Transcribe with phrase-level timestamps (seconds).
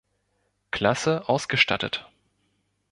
[0.71, 2.09] Klasse ausgestattet.